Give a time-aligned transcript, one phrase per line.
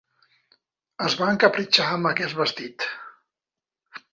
[1.09, 2.89] Es va encapritxar amb aquest vestit!